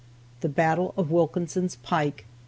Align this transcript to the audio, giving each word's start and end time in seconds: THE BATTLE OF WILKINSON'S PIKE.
THE 0.39 0.49
BATTLE 0.49 0.95
OF 0.97 1.11
WILKINSON'S 1.11 1.75
PIKE. 1.75 2.25